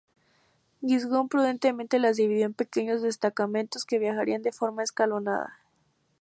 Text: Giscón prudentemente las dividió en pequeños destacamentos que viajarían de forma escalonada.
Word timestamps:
Giscón 0.81 1.29
prudentemente 1.29 1.99
las 1.99 2.17
dividió 2.17 2.47
en 2.47 2.55
pequeños 2.55 3.03
destacamentos 3.03 3.85
que 3.85 3.99
viajarían 3.99 4.41
de 4.41 4.51
forma 4.51 4.81
escalonada. 4.81 5.59